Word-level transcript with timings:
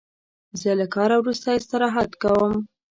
زه 0.61 0.71
له 0.79 0.85
کاره 0.95 1.15
وروسته 1.19 1.47
استراحت 1.59 2.11
کوم. 2.21 2.53